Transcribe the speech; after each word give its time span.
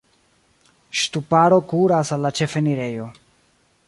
Ŝtuparo 1.01 1.59
kuras 1.73 2.13
al 2.17 2.25
la 2.29 2.31
ĉefenirejo. 2.41 3.11